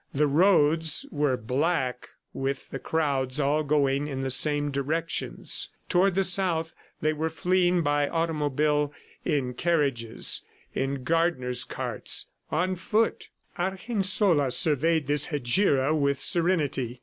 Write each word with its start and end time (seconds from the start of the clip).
The 0.15 0.25
roads 0.25 1.05
were 1.11 1.37
black 1.37 2.09
with 2.33 2.71
the 2.71 2.79
crowds 2.79 3.39
all 3.39 3.61
going 3.61 4.07
in 4.07 4.21
the 4.21 4.31
same 4.31 4.71
directions. 4.71 5.69
Toward 5.89 6.15
the 6.15 6.23
South 6.23 6.73
they 7.01 7.13
were 7.13 7.29
fleeing 7.29 7.83
by 7.83 8.09
automobile, 8.09 8.91
in 9.23 9.53
carriages, 9.53 10.41
in 10.73 11.03
gardeners' 11.03 11.63
carts, 11.65 12.31
on 12.49 12.77
foot. 12.77 13.29
Argensola 13.59 14.49
surveyed 14.49 15.05
this 15.05 15.27
hegira 15.27 15.93
with 15.95 16.17
serenity. 16.19 16.99